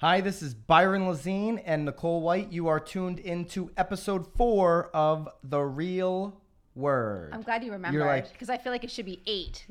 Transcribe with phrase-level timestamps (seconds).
[0.00, 2.50] Hi, this is Byron Lazine and Nicole White.
[2.50, 6.40] You are tuned into episode four of The Real
[6.74, 7.30] Word.
[7.34, 9.66] I'm glad you remembered like- because I feel like it should be eight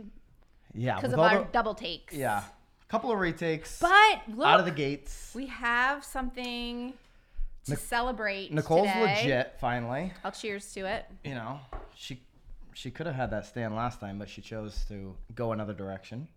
[0.75, 2.13] yeah, because of our the- double takes.
[2.13, 5.31] yeah, a couple of retakes But look, out of the gates.
[5.33, 6.93] we have something
[7.65, 8.53] to celebrate.
[8.53, 9.15] Nicole's today.
[9.23, 9.55] legit.
[9.59, 11.05] Finally, I'll cheers to it.
[11.23, 11.59] you know
[11.95, 12.21] she
[12.73, 16.27] she could have had that stand last time, but she chose to go another direction.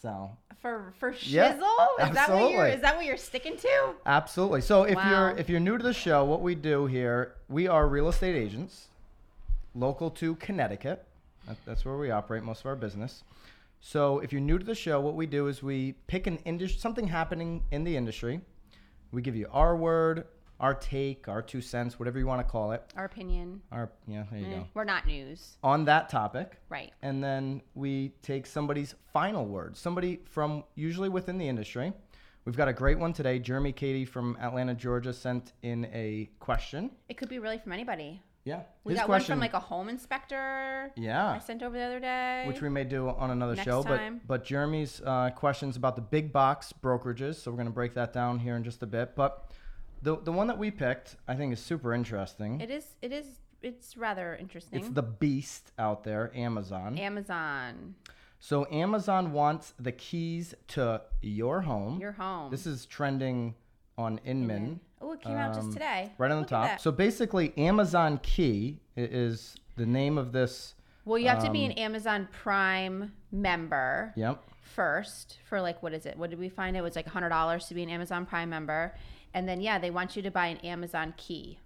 [0.00, 1.26] So For for shizzle?
[1.26, 3.94] Yeah, is that what you're is that what you're sticking to?
[4.04, 4.60] Absolutely.
[4.60, 5.10] So if Wow.
[5.10, 8.36] you're if you're new to the show, what we do here, we are real estate
[8.36, 8.88] agents,
[9.74, 11.04] local to Connecticut.
[11.64, 13.22] That's where we operate most of our business.
[13.80, 16.80] So if you're new to the show, what we do is we pick an industry,
[16.80, 18.40] something happening in the industry.
[19.12, 20.26] We give you our word,
[20.60, 22.82] our take, our two cents, whatever you want to call it.
[22.96, 23.60] Our opinion.
[23.72, 24.66] Our yeah, there you Eh, go.
[24.74, 25.58] We're not news.
[25.62, 26.92] On that topic, Right.
[27.02, 31.92] and then we take somebody's final word, somebody from usually within the industry.
[32.44, 33.38] We've got a great one today.
[33.40, 36.90] Jeremy Cady from Atlanta, Georgia, sent in a question.
[37.08, 38.22] It could be really from anybody.
[38.44, 39.32] Yeah, We his got question.
[39.32, 40.92] one from like a home inspector.
[40.96, 41.32] Yeah.
[41.32, 42.44] I sent over the other day.
[42.46, 43.82] which we may do on another Next show.
[43.82, 44.18] time.
[44.24, 47.34] But but Jeremy's uh, questions about the big box brokerages.
[47.34, 49.16] So we're gonna break that down here in just a bit.
[49.16, 49.50] But
[50.02, 52.60] the the one that we picked, I think, is super interesting.
[52.60, 52.86] it is.
[53.02, 53.26] It is.
[53.62, 54.78] It's rather interesting.
[54.78, 56.98] it's the beast out there, Amazon.
[56.98, 57.94] Amazon.
[58.38, 61.98] so Amazon wants the keys to your home.
[62.00, 62.50] Your home.
[62.50, 63.54] This is trending
[63.98, 66.12] on Inman, Oh, it came out just um, today.
[66.18, 66.80] right on the Look at top.
[66.80, 70.74] So basically, Amazon Key is the name of this.
[71.04, 74.42] Well, you have to be um, an Amazon Prime member Yep.
[74.60, 76.16] first for like what is it?
[76.16, 76.76] What did we find?
[76.76, 78.94] It was like hundred dollars to be an Amazon Prime member,
[79.36, 81.58] and then yeah, they want you to buy an Amazon key.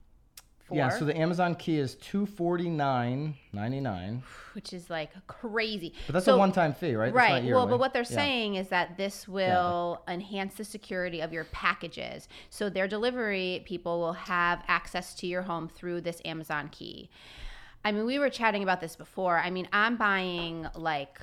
[0.65, 0.89] For, Yeah.
[0.91, 4.23] So the Amazon Key is two forty nine ninety nine,
[4.55, 5.95] which is like crazy.
[6.07, 7.15] but that's So- a one time fee, right?
[7.15, 7.45] Right.
[7.45, 8.17] Well, but what they're Yeah.
[8.23, 12.29] saying is that this will enhance the security of your packages.
[12.51, 17.09] So their delivery people will have access to your home through this Amazon key.
[17.85, 19.39] I mean, we were chatting about this before.
[19.39, 21.21] I mean, I'm buying like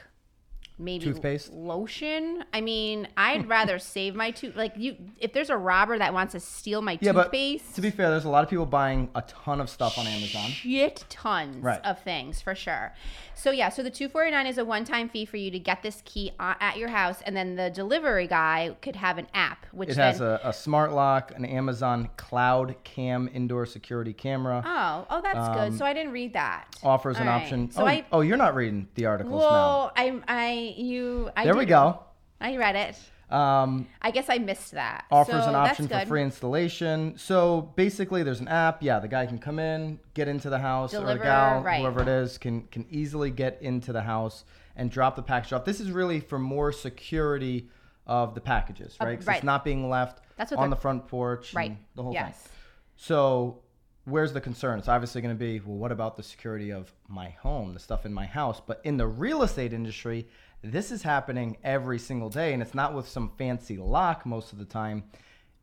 [0.79, 1.51] maybe Toothpaste?
[1.53, 2.43] lotion.
[2.53, 4.55] I mean, I'd rather save my tooth.
[4.55, 7.81] Like you, if there's a robber that wants to steal my Yeah, but toothpaste, to
[7.81, 10.49] be fair, there's a lot of people buying a ton of stuff on Amazon.
[10.49, 11.81] shit tons Right.
[11.83, 12.93] of things for sure.
[13.33, 16.31] So yeah, so the 249 is a one-time fee for you to get this key
[16.39, 19.95] uh, at your house and then the delivery guy could have an app which It
[19.95, 24.63] then has a, a smart lock, an Amazon Cloud Cam indoor security camera.
[24.65, 25.71] Oh, oh that's good.
[25.73, 26.75] Um, so I didn't read that.
[26.83, 27.41] offers an All right.
[27.43, 27.71] option.
[27.71, 29.49] So oh, I oh, you're not reading the articles now.
[29.49, 32.03] Well, I I you I There we go.
[32.39, 33.33] I read it.
[33.33, 35.05] Um, I guess I missed that.
[35.11, 37.17] offers So an option for free installation.
[37.17, 38.81] So basically, there's an app.
[38.81, 41.81] Yeah, the guy can come in, get into the house, or Deliver, a gal, right.
[41.81, 44.45] whoever it is, can can easily get into the house
[44.77, 45.65] and drop the package off.
[45.65, 47.69] This is really for more security
[48.05, 49.17] of the packages, right?
[49.17, 49.37] 'Cause right.
[49.37, 51.53] It's not being left That's on the front porch.
[51.53, 51.75] Right.
[51.95, 52.37] The whole yes.
[52.37, 52.51] thing.
[52.95, 53.59] So
[54.05, 54.79] where's the concern?
[54.79, 58.05] It's obviously going to be, well, what about the security of my home, the stuff
[58.05, 58.61] in my house?
[58.65, 60.27] But in the real estate industry,
[60.61, 64.59] this is happening every single day, and it's not with some fancy lock most of
[64.59, 65.03] the time.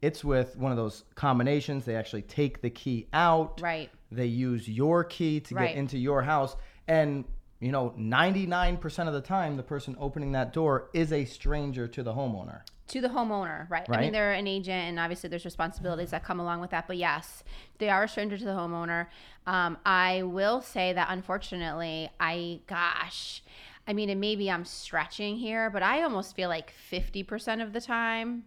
[0.00, 1.84] It's with one of those combinations.
[1.84, 3.60] They actually take the key out.
[3.60, 3.90] Right.
[4.12, 5.68] They use your key to Right.
[5.68, 6.56] get into your house.
[6.86, 7.24] And,
[7.60, 12.02] you know, 99% of the time, the person opening that door is a stranger to
[12.02, 12.60] the homeowner.
[12.86, 13.88] to the homeowner, right?
[13.88, 13.98] right?
[13.98, 16.86] I mean, they're an agent, and obviously there's responsibilities that come along with that.
[16.86, 17.42] But yes,
[17.78, 19.06] they are a stranger to the homeowner.
[19.46, 23.42] Um, I will say that unfortunately, I gosh,
[23.86, 27.80] I mean, and maybe I'm stretching here, but I almost feel like 50% of the
[27.80, 28.44] time,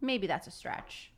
[0.00, 1.12] maybe that's a stretch.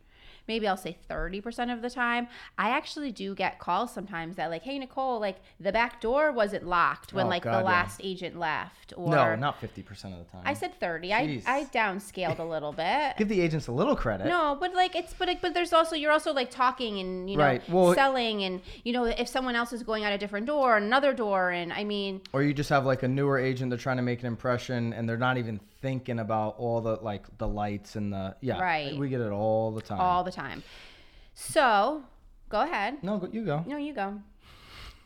[0.48, 2.26] Maybe I'll say 30% of the time.
[2.56, 6.66] I actually do get calls sometimes that like, "Hey Nicole, like the back door wasn't
[6.66, 7.64] locked when Oh, like God, the yeah.
[7.64, 10.42] last agent left." Or no, not 50% of the time.
[10.44, 11.12] I said 30.
[11.12, 13.14] I I downscaled a little bit.
[13.18, 14.26] Give the agents a little credit.
[14.26, 17.36] No, but like it's but like, but there's also you're also like talking and you
[17.36, 17.68] know Right.
[17.68, 21.12] Well- selling and you know if someone else is going out a different door, another
[21.12, 24.02] door, and I mean Or you just have like a newer agent, they're trying to
[24.02, 28.12] make an impression and they're not even thinking about all the like the lights and
[28.12, 28.60] the yeah.
[28.60, 28.96] Right.
[28.96, 30.00] We get it all the time.
[30.00, 30.62] all the time.
[31.34, 32.02] So
[32.48, 33.02] go ahead.
[33.02, 33.64] no, go- you go.
[33.66, 34.20] No, you go.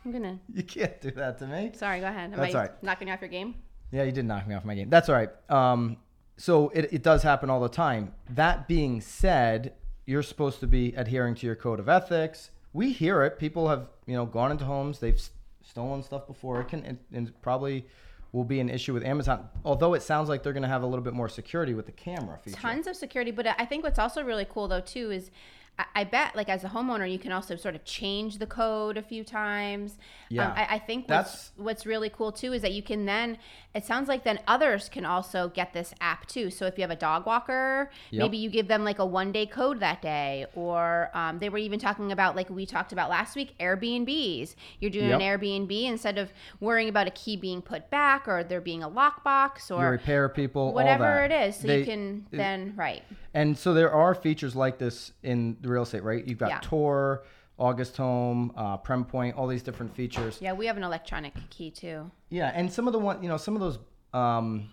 [0.05, 0.39] I'm gonna.
[0.55, 1.73] You can't do that to me.
[1.75, 2.33] Sorry, go ahead.
[2.33, 2.83] Am That's I all right.
[2.83, 3.55] knocking you off your game?
[3.91, 4.89] Yeah, you did knock me off my game.
[4.89, 5.31] That's all right.
[5.51, 5.99] Um,
[6.37, 8.15] so it, it does happen all the time.
[8.31, 9.75] That being said,
[10.07, 12.51] you're supposed to be adhering to your code of ethics.
[12.73, 13.39] We hear it.
[13.39, 14.99] People have you know gone into homes.
[14.99, 15.21] They've
[15.63, 16.61] stolen stuff before.
[16.61, 17.87] It can and, probably
[18.33, 19.49] will be an issue with Amazon.
[19.65, 21.93] Although it sounds like they're going to have a little bit more security with the
[21.93, 22.57] camera feature.
[22.57, 25.31] Tons of security, but I think what's also really cool though too is
[25.79, 28.97] I, I bet like as a homeowner, you can also sort of change the code
[28.97, 29.97] a few times.
[30.29, 30.49] Yeah.
[30.49, 33.39] Um, I, I think what's, That's- what's really cool too is that you can then,
[33.75, 36.51] it sounds like then others can also get this app too.
[36.51, 38.21] So if you have a dog walker, Yep.
[38.23, 40.45] maybe you give them like a one day code that day.
[40.55, 44.55] Or um, they were even talking about, like we talked about last week, Airbnbs.
[44.81, 45.21] You're doing Yep.
[45.21, 46.31] an Airbnb instead of
[46.61, 50.29] worrying about a key being put back or there being a lockbox You or repair
[50.29, 51.57] people, whatever it is.
[51.57, 53.03] So They- you can then, right.
[53.35, 56.27] And so there are features like this in the real estate, right?
[56.27, 56.59] You've got Yeah.
[56.63, 57.25] Tor,
[57.59, 60.39] August Home, uh, Prem Point, all these different features.
[60.41, 62.11] Yeah, we have an electronic key too.
[62.29, 63.79] Yeah, and some of the one, you know, some of those.
[64.13, 64.71] Um,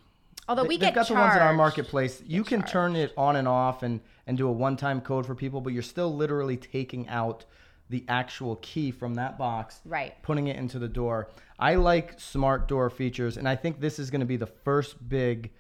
[0.48, 1.58] Although they- we they've get got the ones in our charged.
[1.58, 2.24] marketplace.
[2.26, 2.72] You can charged.
[2.74, 5.82] turn it on and off and and do a one-time code for people, but you're
[5.82, 7.46] still literally taking out
[7.90, 10.14] the actual key from that box, Right.
[10.22, 11.30] putting it into the door.
[11.58, 15.10] I like smart door features, and I think this is going to be the first
[15.10, 15.52] big,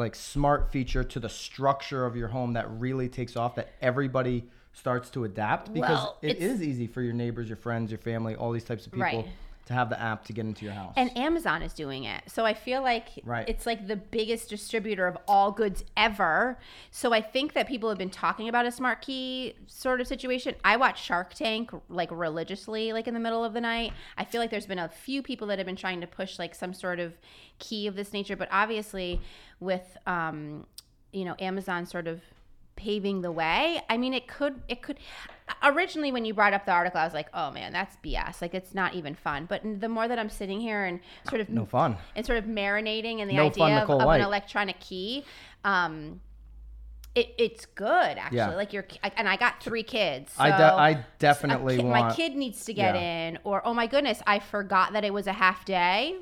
[0.00, 3.54] like smart feature to the structure of your home that really takes off.
[3.54, 7.98] That everybody starts to adapt because Well, it's- easy for your neighbors, your friends, your
[7.98, 9.28] family, all these types of people Right.
[9.70, 10.92] To have the app to get into your house.
[10.96, 12.24] And Amazon is doing it.
[12.26, 13.48] So I feel like Right.
[13.48, 16.58] it's like the biggest distributor of all goods ever.
[16.90, 20.56] So I think that people have been talking about a smart key sort of situation.
[20.64, 23.92] I watch Shark Tank like religiously, like in the middle of the night.
[24.18, 26.54] I feel like there's been a few people that have been trying to push like
[26.56, 27.14] some sort of
[27.60, 29.20] key of this nature, but obviously
[29.60, 30.66] with um,
[31.12, 32.20] you know, Amazon sort of
[32.80, 33.80] paving the way.
[33.88, 34.98] I mean, it could, it could.
[35.62, 38.40] Originally, when you brought up the article, I was like, "Oh man, that's BS.
[38.40, 41.48] Like, it's not even fun." But the more that I'm sitting here and sort of
[41.50, 41.96] no fun.
[42.16, 45.24] and sort of marinating in the No fun, idea of, of an electronic key,
[45.64, 46.20] um,
[47.14, 48.36] it, it's good actually.
[48.38, 48.54] Yeah.
[48.54, 48.86] Like you're,
[49.16, 50.32] and I got three kids.
[50.38, 52.08] I de- I definitely kid- want.
[52.08, 53.00] my kid needs to get Yeah.
[53.28, 56.16] in, or oh my goodness, I forgot that it was a half day.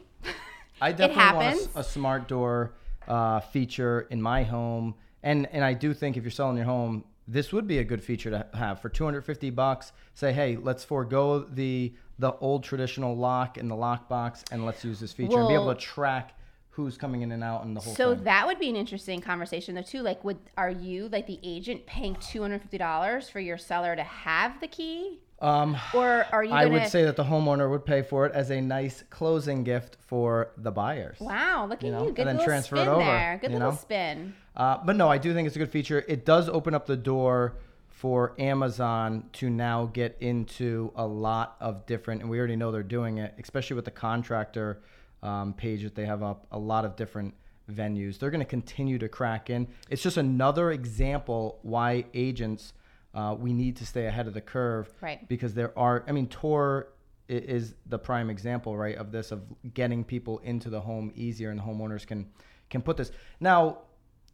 [0.80, 2.72] I definitely want a a, smart door
[3.06, 7.04] uh, feature in my home, and and I do think if you're selling your home,
[7.26, 9.92] this would be a good feature to have for 250 bucks.
[10.14, 14.84] Say, hey, let's forego the the old traditional lock and the lock box, and let's
[14.84, 16.34] use this feature and be able to track
[16.70, 18.24] who's coming in and out and the whole So thing.
[18.24, 20.00] that would be an interesting conversation though too.
[20.02, 23.94] Like, would are you like the agent paying two hundred fifty dollars for your seller
[23.96, 26.52] to have the key, um, or are you?
[26.52, 29.64] I Gonna, would say that the homeowner would pay for it as a nice closing
[29.64, 31.18] gift for the buyers.
[31.20, 31.98] Wow, look at you you!
[31.98, 33.38] know, and then little transfer it over, there.
[33.40, 33.76] Good little know?
[33.76, 34.34] spin.
[34.56, 36.04] Uh, but no, I do think it's a good feature.
[36.08, 37.56] It does open up the door
[37.88, 42.82] for Amazon to now get into a lot of different, and we already know they're
[42.82, 44.80] doing it, especially with the contractor
[45.22, 47.34] um, page that they have up, a lot of different
[47.70, 48.18] venues.
[48.18, 49.68] They're going to continue to crack in.
[49.90, 52.72] It's just another example why agents,
[53.14, 54.90] uh, we need to stay ahead of the curve.
[55.00, 55.26] Right.
[55.28, 56.88] Because there are, I mean, Tor
[57.28, 59.42] is the prime example, right, of this, of
[59.74, 62.26] getting people into the home easier and homeowners can
[62.70, 63.10] can put this.
[63.40, 63.78] Now,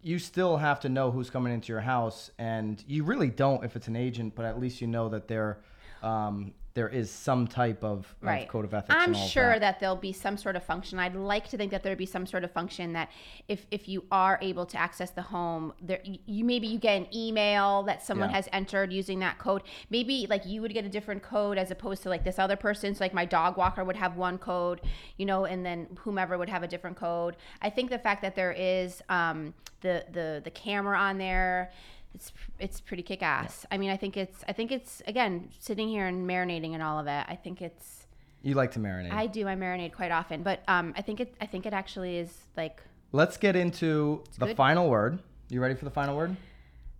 [0.02, 3.74] you still have to know who's coming into your house, and you really don't if
[3.74, 5.60] it's an agent, but at least you know that there,
[6.02, 8.48] um, there is some type of, of right.
[8.48, 8.94] code of ethics.
[8.94, 9.60] I'm and all sure that.
[9.60, 9.80] that.
[9.80, 10.98] there'll be some sort of function.
[10.98, 13.10] I'd like to think that there'd be some sort of function that
[13.48, 16.96] if if you are able to access the home, there you- you maybe you get
[16.96, 18.36] an email that someone Yeah.
[18.36, 19.62] has entered using that code.
[19.88, 22.92] Maybe like you would get a different code as opposed to like this other person.
[22.94, 24.80] So like my dog walker would have one code,
[25.16, 27.36] you know, and then whomever would have a different code.
[27.62, 31.70] I think the fact that there is um, the the the camera on there.
[32.14, 33.66] It's, it's pretty kick ass.
[33.70, 36.98] I mean, I think it's I think it's again sitting here and marinating and all
[36.98, 37.24] of it.
[37.28, 38.06] I think it's
[38.42, 39.10] you like to marinate.
[39.12, 39.48] I do.
[39.48, 41.34] I marinate quite often, but um, I think it.
[41.40, 42.80] I think it actually is like
[43.12, 44.56] Let's get into the good.
[44.56, 45.18] final word.
[45.48, 46.36] You ready for the final word?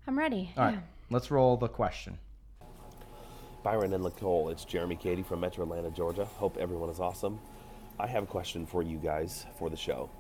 [0.06, 0.52] I'm ready.
[0.56, 0.74] All right.
[0.74, 0.80] yeah.
[1.10, 2.18] Let's roll the question.
[3.62, 6.24] Byron and Nicole, it's Jeremy Cady from Metro Atlanta, Georgia.
[6.24, 7.40] Hope everyone is awesome.
[7.98, 10.10] I have a question for you guys for the show.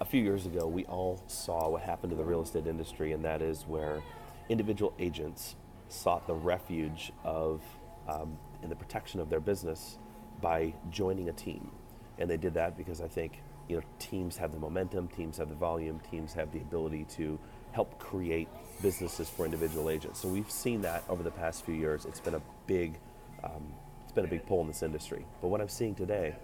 [0.00, 3.24] A few years ago, we all saw what happened to the real estate industry, and
[3.24, 4.00] that is where
[4.48, 5.56] individual agents
[5.88, 7.62] sought the refuge of
[8.08, 9.98] um, and the protection of their business
[10.40, 11.72] by joining a team.
[12.18, 15.48] And they did that because I think you know teams have the momentum, teams have
[15.48, 17.36] the volume, teams have the ability to
[17.72, 18.48] help create
[18.80, 20.20] businesses for individual agents.
[20.20, 22.04] So we've seen that over the past few years.
[22.04, 23.00] It's been a big,
[23.42, 23.74] um,
[24.04, 25.26] it's been a big pull in this industry.
[25.40, 26.36] But what I'm seeing today,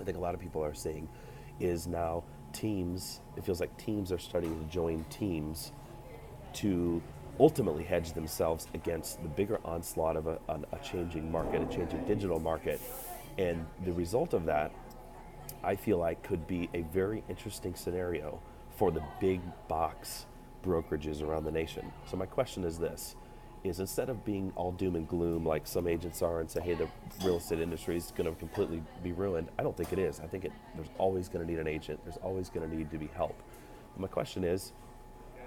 [0.00, 1.06] I think a lot of people are seeing,
[1.60, 3.20] is now teams.
[3.36, 5.72] It feels like teams are starting to join teams
[6.54, 7.02] to
[7.40, 12.40] ultimately hedge themselves against the bigger onslaught of a, a changing market, a changing digital
[12.40, 12.80] market.
[13.38, 14.72] And the result of that,
[15.62, 18.40] I feel like, could be a very interesting scenario
[18.76, 20.26] for the big box
[20.64, 21.92] brokerages around the nation.
[22.10, 23.14] So, my question is this
[23.68, 26.74] is instead of being all doom and gloom like some agents are and say, hey,
[26.74, 26.88] the
[27.24, 30.20] real estate industry is going to completely be ruined, I don't think it is.
[30.20, 32.90] I think it, there's always going to need an agent, there's always going to need
[32.90, 33.40] to be help.
[33.96, 34.72] My question is,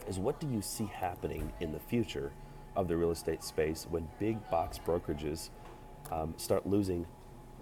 [0.07, 2.31] is what do you see happening in the future
[2.75, 5.49] of the real estate space when big box brokerages
[6.11, 7.05] um, start losing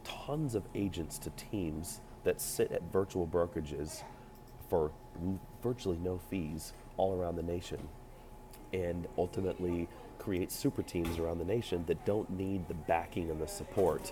[0.03, 4.03] tons of agents to teams that sit at virtual brokerages
[4.69, 4.91] for
[5.61, 7.79] virtually no fees all around the nation
[8.73, 9.87] and ultimately
[10.19, 14.11] create super teams around the nation that don't need the backing and the support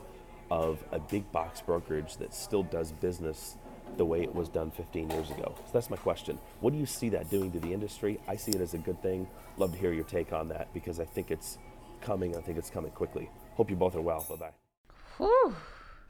[0.50, 3.58] of a big box brokerage that still does business
[3.98, 5.54] the way it was done 15 years ago.
[5.58, 6.38] So that's my question.
[6.62, 8.20] What do you see that doing to the industry?
[8.28, 9.28] I see it as a good thing.
[9.58, 11.58] Love to hear your take on that because I think it's
[12.02, 12.36] coming.
[12.36, 13.30] I think it's coming quickly.
[13.56, 14.26] Hope you both are well.
[14.30, 14.52] Bye bye.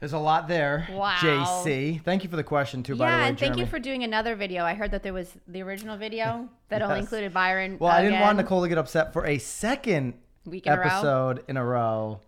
[0.00, 0.86] There's a lot there.
[0.92, 1.16] Wow.
[1.16, 2.02] JC.
[2.02, 3.28] Thank you for the question too, by the Yeah, way.
[3.30, 4.64] and thank you for doing another video.
[4.64, 7.78] I heard that there was the original video that only included Byron.
[7.80, 8.36] Well, I didn't want.
[8.38, 10.14] Nicole to get upset for a second
[10.44, 12.20] Week in a episode in a row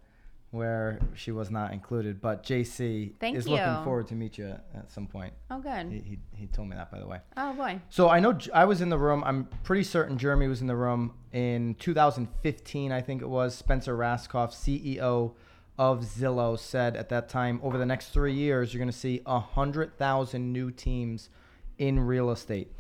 [0.50, 2.21] where she was not included.
[2.21, 5.33] But JC Thank is looking forward to meet you at some point.
[5.49, 5.93] Oh, good.
[5.93, 7.21] he, he told me that, by the way.
[7.37, 7.81] Oh boy.
[7.89, 9.23] So I know I was in the room.
[9.25, 13.55] I'm pretty certain Jeremy was in the room in 2015, I think it was.
[13.55, 15.35] Spencer Rascoff, CEO
[15.79, 19.21] of Zillow, said at that time, over the next three years, you're going to see
[19.27, 21.31] a 100,000 new teams
[21.79, 22.71] in real estate.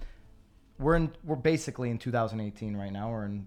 [0.78, 1.12] We're in.
[1.24, 3.10] We're basically in 2018 right now.
[3.10, 3.46] We're in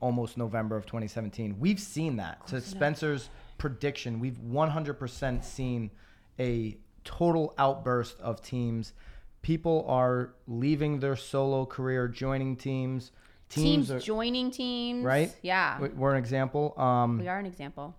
[0.00, 1.56] almost November of 2017.
[1.58, 2.46] We've seen that.
[2.48, 5.90] To Spencer's prediction, we've 100% seen
[6.38, 8.92] a total outburst of teams.
[9.40, 13.10] People are leaving their solo career, joining teams.
[13.48, 15.04] Teams, Teams, are, joining teams.
[15.04, 15.34] right?
[15.40, 15.80] Yeah.
[15.80, 16.74] We- We're an example.
[16.78, 17.94] Um, We are an example.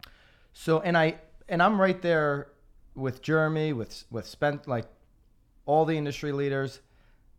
[0.59, 1.15] So and I
[1.47, 2.47] and I'm right there
[2.95, 4.85] with Jeremy, with with Spent, like
[5.67, 6.81] all the industry leaders.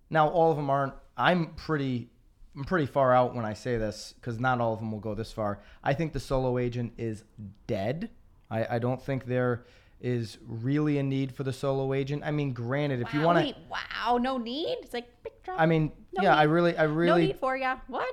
[0.09, 0.95] Now all of them aren't.
[1.17, 2.11] I'm pretty.
[2.57, 5.15] I'm pretty far out when I say this because not all of them will go
[5.15, 5.61] this far.
[5.83, 7.25] I think the solo agent is
[7.67, 8.11] dead.
[8.51, 9.65] I, I don't think there
[10.01, 12.23] is really a need for the solo agent.
[12.25, 14.79] I mean, granted, if you want to, wow, no need.
[14.81, 15.61] It's like big drop.
[15.61, 17.79] I mean, No yeah, I really, I no really, need for ya.
[17.87, 18.13] What?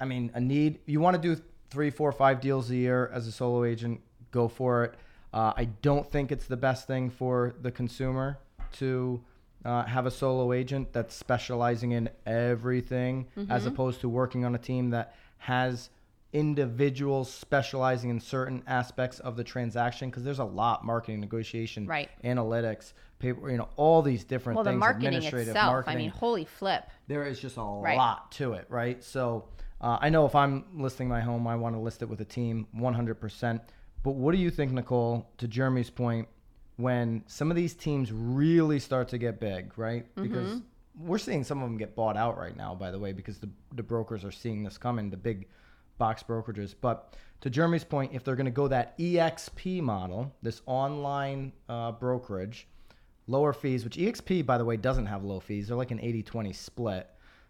[0.00, 0.80] I mean, a need.
[0.86, 1.40] You want to do
[1.74, 4.00] three, four, five deals a year as a solo agent,
[4.34, 4.94] go for it.
[5.32, 8.38] Uh, I don't think it's the best thing for the consumer
[8.72, 9.22] to
[9.64, 13.68] uh, have a solo agent that's specializing in everything, as Mm-hmm.
[13.68, 15.88] opposed to working on a team that has
[16.32, 20.10] individuals specializing in certain aspects of the transaction.
[20.10, 22.10] Because there's a lot marketing, negotiation, Right.
[22.24, 25.72] analytics, paper, you know, all these different Well, the marketing administrative itself.
[25.72, 26.84] marketing I mean, holy flip.
[27.06, 27.96] there is just a Right.
[27.96, 29.02] lot to it, right?
[29.02, 29.44] So
[29.80, 32.24] uh, I know if I'm listing my home, I want to list it with a
[32.24, 33.60] team 100%.
[34.04, 36.28] But what do you think, Nicole, to Jeremy's point,
[36.76, 40.06] when some of these teams really start to get big, right?
[40.14, 40.60] Because
[41.00, 43.48] we're seeing some of them get bought out right now, by the way, because the,
[43.74, 45.46] the brokers are seeing this coming, the big
[45.98, 46.74] box brokerages.
[46.80, 51.92] But to Jeremy's point, if they're going to go that EXP model, this online uh,
[51.92, 52.68] brokerage,
[53.26, 55.68] lower fees, which EXP, by the way, doesn't have low fees.
[55.68, 57.08] They're like an 80 20 split.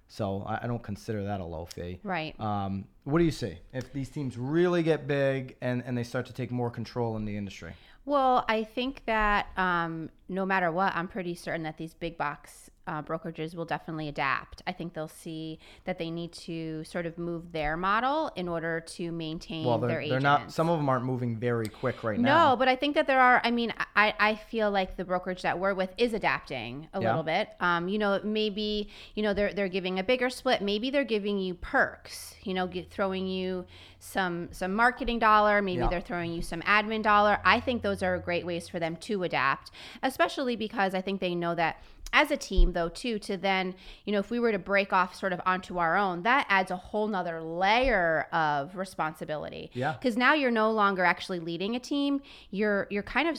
[0.08, 2.00] So I, I don't consider that a low fee.
[2.02, 2.38] Right.
[2.40, 6.26] Um, what do you see if these teams really get big and, and they start
[6.26, 7.72] to take more control in the industry?
[8.06, 12.70] Well, I think that um, no matter what, I'm pretty certain that these big box
[12.86, 14.62] uh, brokerages will definitely adapt.
[14.66, 18.80] I think they'll see that they need to sort of move their model in order
[18.80, 20.10] to maintain Well, their they're, agents.
[20.12, 22.50] they're not, some of them aren't moving very quick right now.
[22.50, 23.40] No, but I think that there are.
[23.44, 27.08] I mean, I, I feel like the brokerage that we're with is adapting a Yeah.
[27.08, 27.48] little bit.
[27.60, 30.60] Um, you know, maybe you know they're they're giving a bigger split.
[30.62, 32.34] Maybe they're giving you perks.
[32.42, 33.64] You know, get, throwing you
[34.04, 35.62] some some marketing dollar.
[35.62, 35.88] Maybe Yeah.
[35.88, 37.38] they're throwing you some admin dollar.
[37.44, 39.70] I think those are great ways for them to adapt,
[40.02, 41.82] especially because I think they know that
[42.12, 45.16] as a team though too to then you know if we were to break off
[45.16, 49.94] sort of onto our own that adds a whole nother layer of responsibility Yeah.
[49.94, 52.20] because now you're no longer actually leading a team
[52.52, 53.36] you're you're kind of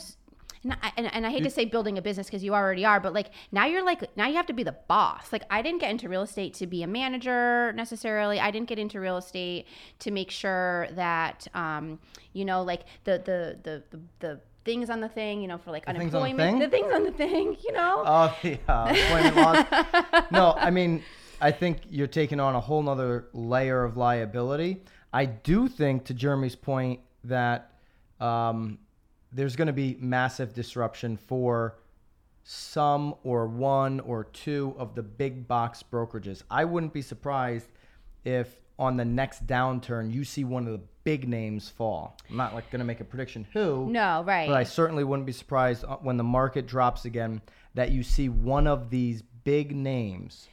[0.66, 3.00] s- and I, and, I hate to say building a business because you already are,
[3.00, 5.32] but like now you're like now you have to be the boss.
[5.32, 8.40] Like I didn't get into real estate to be a manager necessarily.
[8.40, 9.68] I didn't get into real estate
[10.00, 12.00] to make sure that um,
[12.34, 15.70] you know like the the the the, the things on the thing, you know, for
[15.72, 16.60] like things the unemployment, thing?
[16.60, 18.04] the things on the thing, you know.
[18.08, 20.26] Oh, the employment laws.
[20.32, 21.04] No, I mean,
[21.40, 24.82] I think you're taking on a whole nother layer of liability.
[25.14, 27.72] I do think, to Jeremy's point, that
[28.20, 28.80] um,
[29.36, 31.77] there's going to be massive disruption for
[32.44, 36.44] some or one or two of the big box brokerages.
[36.50, 37.68] I wouldn't be surprised
[38.24, 42.18] if on the next downturn you see one of the big names fall.
[42.30, 43.89] I'm not like going to make a prediction who.
[43.89, 44.48] no, right.
[44.48, 47.42] But I certainly wouldn't be surprised uh, when the market drops again
[47.74, 50.48] that you see one of these big names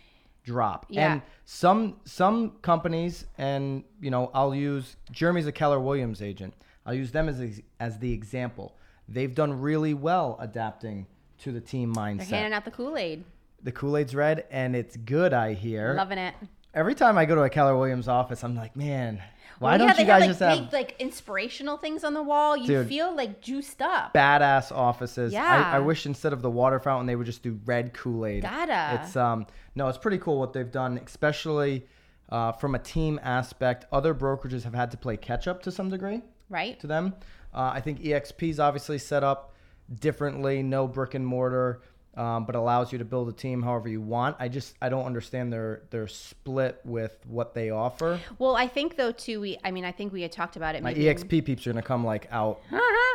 [0.45, 0.87] drop.
[0.89, 1.13] Yeah.
[1.13, 6.55] And some some companies, and you know, I'll use Jeremy's a Keller Williams agent.
[6.87, 8.77] I'll use them as a, as the example.
[9.09, 11.07] They've done really well adapting
[11.39, 12.29] to the team mindset.
[12.29, 13.25] They're handing out the Kool Aid,
[13.63, 15.33] the Kool Aid's red, and it's good.
[15.33, 15.95] I hear.
[15.95, 16.35] loving it.
[16.75, 19.23] every time I go to a Keller Williams office, I'm like, man,
[19.59, 22.15] why Well, don't yeah, you guys have, just like, have big, like inspirational things on
[22.15, 22.57] the wall?
[22.57, 22.89] You Dude.
[22.89, 24.15] feel like juiced up.
[24.15, 25.33] badass offices?
[25.33, 25.71] Yeah.
[25.73, 28.43] I, I wish instead of the water fountain, they would just do red Kool Aid.
[28.43, 29.01] Gotta.
[29.03, 31.87] It's um no, it's pretty cool what they've done, especially
[32.29, 33.87] uh, from a team aspect.
[33.93, 36.23] Other brokerages have had to play catch up to some degree.
[36.53, 36.79] Right?
[36.81, 37.15] to them.
[37.55, 39.55] Uh, I think EXP is obviously set up
[40.01, 41.83] differently, no brick and mortar,
[42.15, 44.37] um, but allows you to build a team however you want.
[44.39, 48.21] I just I don't understand their their split with what they offer.
[48.39, 49.41] Well, I think though too.
[49.41, 50.83] We, I mean, I think we had talked about it.
[50.83, 52.61] My in- EXP peeps are gonna come like out.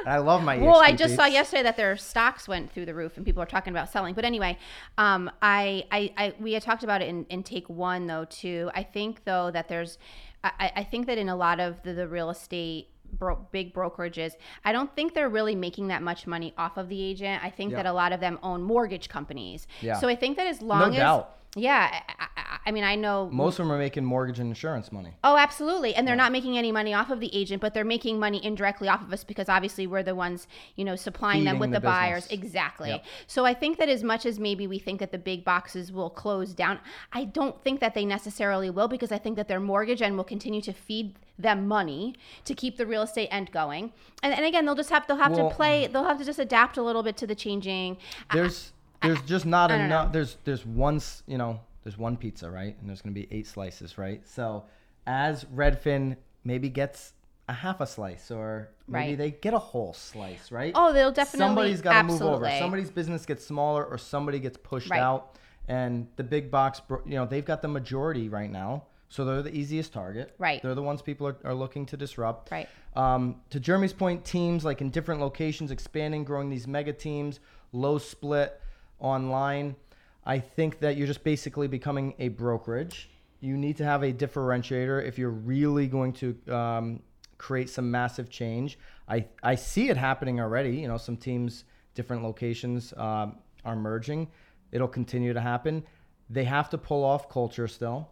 [0.05, 0.57] I love my.
[0.57, 3.41] Well, EXP I just saw yesterday that their stocks went through the roof, and people
[3.43, 4.13] are talking about selling.
[4.13, 4.57] But anyway,
[4.97, 8.71] um, I, I, I, we had talked about it in, in take one though too.
[8.73, 9.97] I think though that there's,
[10.43, 12.89] I, I think that in a lot of the, the real estate.
[13.13, 14.33] Bro- big brokerages.
[14.65, 17.43] I don't think they're really making that much money off of the agent.
[17.43, 17.77] I think Yeah.
[17.77, 19.67] that a lot of them own mortgage companies.
[19.81, 19.95] Yeah.
[19.99, 21.35] So I think that as long as doubt.
[21.55, 24.91] yeah, I, I, I mean, I know Most of them are making mortgage and insurance
[24.91, 25.13] money.
[25.23, 25.95] Oh, absolutely.
[25.95, 28.89] And they're not making any money off of the agent, but they're making money indirectly
[28.89, 31.85] off of us because obviously we're the ones, you know, supplying them with the, the
[31.85, 32.27] buyers.
[32.29, 32.89] Exactly.
[32.89, 33.05] Yep.
[33.25, 36.09] So I think that as much as maybe we think that the big boxes will
[36.09, 36.79] close down,
[37.13, 40.25] I don't think that they necessarily will because I think that their mortgage end will
[40.25, 42.15] continue to feed them money
[42.45, 43.91] to keep the real estate end going.
[44.23, 46.39] And, and again, they'll just have they'll have Well- to play they'll have to just
[46.39, 47.97] adapt a little bit to the changing.
[48.29, 50.07] I- There's there's just not enough.
[50.07, 50.11] know.
[50.11, 53.97] There's there's one you know there's one pizza right, and there's gonna be eight slices
[53.97, 54.27] right.
[54.27, 54.65] So
[55.05, 57.13] as Redfin maybe gets
[57.49, 59.17] a half a slice or maybe Right.
[59.17, 60.73] they get a whole slice right.
[60.75, 62.49] Oh, they'll definitely somebody's got to move over.
[62.59, 64.99] Somebody's business gets smaller or somebody gets pushed Right.
[64.99, 68.83] out, and the big box you know they've got the majority right now.
[69.09, 70.33] So they're the easiest target.
[70.37, 70.61] Right.
[70.61, 72.51] They're the ones people are, are looking to disrupt.
[72.51, 72.67] Right.
[72.95, 77.39] Um, to Jeremy's point, teams like in different locations, expanding, growing these mega teams,
[77.71, 78.59] low split
[78.99, 79.75] online.
[80.25, 83.09] I think that you're just basically becoming a brokerage.
[83.39, 87.01] You need to have a differentiator if you're really going to um,
[87.37, 88.77] create some massive change.
[89.07, 90.71] I, I see it happening already.
[90.71, 91.63] You know, some teams,
[91.95, 94.27] different locations um, are merging.
[94.71, 95.83] It'll continue to happen.
[96.29, 98.09] They have to pull off culture still,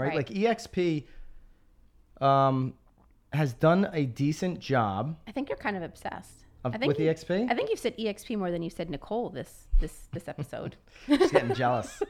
[0.00, 0.08] right?
[0.08, 0.16] Right.
[0.16, 1.04] Like EXP
[2.20, 2.74] um,
[3.32, 6.44] has done a decent job I think you're kind of obsessed.
[6.64, 7.50] of, I think with you- EXP.
[7.50, 10.76] I think you've said EXP more than you said Nicole this this this episode.
[11.06, 12.02] She's getting jealous.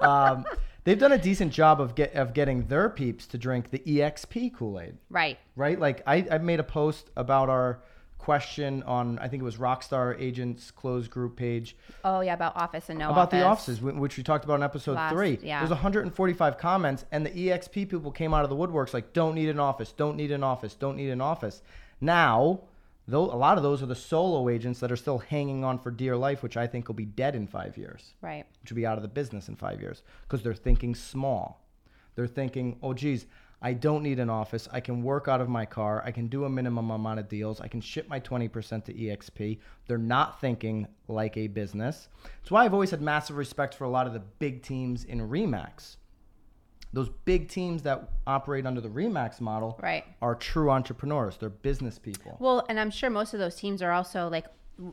[0.00, 0.44] Um,
[0.84, 4.54] they've done a decent job of get of getting their peeps to drink the EXP
[4.54, 5.38] Kool Aid, right.
[5.54, 5.78] right?
[5.78, 7.82] Like I, I made a post about our
[8.22, 12.88] question on I think it was Rockstar Agents closed group page Oh yeah, about office
[12.88, 15.38] and no about the offices, which we talked about in episode Last- three.
[15.42, 15.58] yeah.
[15.58, 19.48] There's 145 comments, and the EXP people came out of the woodworks like, "Don't need
[19.48, 19.90] an office.
[19.92, 20.74] Don't need an office.
[20.74, 21.62] Don't need an office."
[22.00, 22.60] Now,
[23.08, 25.90] though, a lot of those are the solo agents that are still hanging on for
[25.90, 28.44] dear life, which I think will be dead in five years, Right.
[28.60, 31.60] which will be out of the business in five years because they're thinking small.
[32.14, 33.26] They're thinking, "Oh, geez."
[33.64, 34.68] I don't need an office.
[34.72, 36.02] I can work out of my car.
[36.04, 37.60] I can do a minimum amount of deals.
[37.60, 39.58] I can ship my 20% to EXP.
[39.86, 42.08] They're not thinking like a business.
[42.24, 45.20] That's why I've always had massive respect for a lot of the big teams in
[45.20, 45.96] Remax.
[46.92, 50.04] Those big teams that operate under the Remax model Right.
[50.20, 51.38] are true entrepreneurs.
[51.38, 52.36] They're business people.
[52.40, 54.46] Well, and I'm sure most of those teams are also like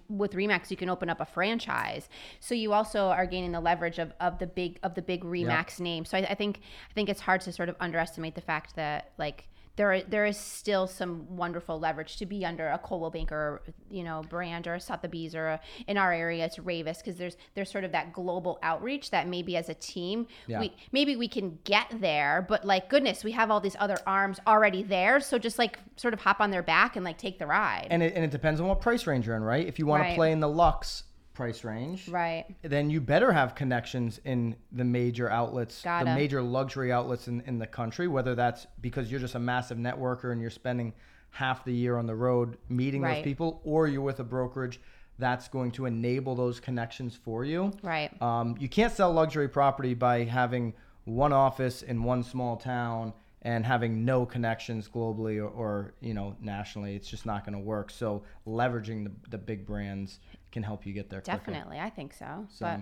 [0.07, 3.99] with Remax, you can open up a franchise, so you also are gaining the leverage
[3.99, 6.05] of, of the big of the big Remax name.
[6.05, 9.11] So I, I think I think it's hard to sort of underestimate the fact that
[9.17, 9.47] like
[9.79, 14.03] there are, there is still some wonderful leverage to be under a Coldwell Banker, you
[14.03, 17.71] know, brand or a Sotheby's or a, in our area it's Raveis because there's there's
[17.71, 20.59] sort of that global outreach that maybe as a team Yeah.
[20.59, 24.37] we maybe we can get there, but like goodness, we have all these other arms
[24.45, 27.47] already there, so just like sort of hop on their back and like take the
[27.47, 27.87] ride.
[27.89, 29.65] And it, and it depends on what price range you're in, right?
[29.65, 30.09] If you want Right.
[30.09, 31.03] to play in the Lux
[31.39, 32.45] price range, right.
[32.63, 36.03] then you better have connections in the major outlets, Gotta.
[36.03, 39.77] the major luxury outlets in, in the country, whether that's because you're just a massive
[39.77, 40.91] networker and you're spending
[41.29, 44.81] half the year on the road meeting those people, or you're with a brokerage
[45.17, 47.71] that's going to enable those connections for you.
[47.81, 48.11] Right.
[48.21, 50.73] Um, you can't sell luxury property by having
[51.05, 56.35] one office in one small town and having no connections globally or, or you know
[56.41, 56.97] nationally.
[56.97, 57.91] It's just not going to work.
[57.91, 60.19] So leveraging the, the big brands
[60.51, 61.21] can help you get there.
[61.21, 61.37] quicker.
[61.37, 62.45] Definitely, I think so.
[62.49, 62.81] So- But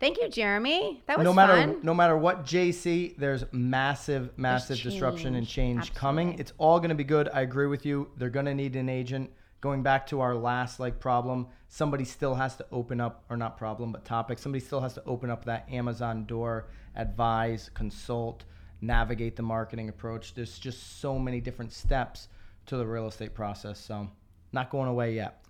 [0.00, 1.02] thank you, Jeremy.
[1.06, 1.80] That was no matter fun.
[1.82, 5.84] no matter what JC, there's massive massive disruption and change.
[5.86, 6.38] change coming.
[6.38, 7.28] It's all going to be good.
[7.32, 8.10] I agree with you.
[8.16, 9.30] They're going to need an agent.
[9.60, 13.56] Going back to our last like problem, somebody still has to open up or not
[13.56, 14.38] problem but topic.
[14.38, 18.44] Somebody still has to open up that Amazon door, advise, consult,
[18.82, 20.34] navigate the marketing approach.
[20.34, 22.28] There's just so many different steps
[22.66, 23.78] to the real estate process.
[23.80, 24.10] So,
[24.52, 25.43] not going away yet.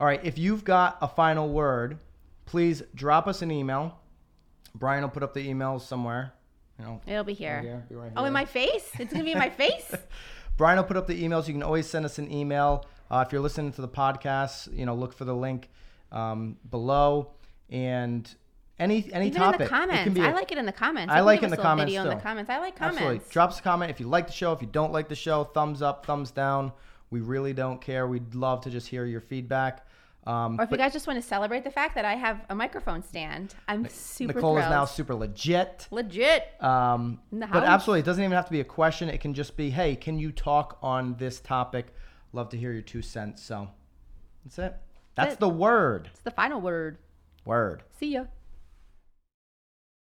[0.00, 1.98] All right, if you've got a final word,
[2.46, 3.98] please drop us an email.
[4.74, 6.32] Byron will put up the emails somewhere
[6.78, 7.60] You know, It'll be right here.
[7.62, 8.88] here, be right Oh, in my face?
[8.98, 9.92] It's gonna be in my face.
[10.56, 11.46] Byron will put up the emails.
[11.48, 12.86] You can always send us an email.
[13.10, 15.68] Uh, if you're listening to the podcast, you know, look for the link
[16.12, 17.32] um, below
[17.70, 18.32] and
[18.78, 19.60] any any Even topic.
[19.60, 20.04] in the comments.
[20.04, 21.12] can be I a- like it in the comments.
[21.12, 22.22] I can like in the comments Video in the still.
[22.22, 22.50] comments.
[22.50, 23.00] I like comments.
[23.00, 23.30] Absolutely.
[23.32, 24.52] Drop us a comment if you like the show.
[24.52, 26.70] If you don't like the show, thumbs up, thumbs down.
[27.10, 28.06] We really don't care.
[28.06, 29.86] We'd love to just hear your feedback.
[30.28, 32.44] Um, Or if but you guys just want to celebrate the fact that I have
[32.50, 34.66] a microphone stand, I'm super Nicole thrilled.
[34.66, 35.88] is now super legit.
[35.90, 36.62] legit.
[36.62, 39.08] Um, but absolutely, it doesn't even have to be a question.
[39.08, 41.94] It can just be, hey, can you talk on this topic?
[42.34, 43.42] Love to hear your two cents.
[43.42, 43.68] So
[44.44, 44.76] that's it.
[45.14, 45.40] That's it.
[45.40, 46.10] the word.
[46.12, 46.98] It's the final word.
[47.46, 47.82] Word.
[47.98, 48.24] See ya.